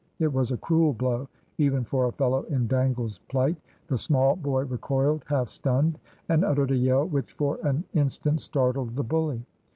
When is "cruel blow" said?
0.57-1.27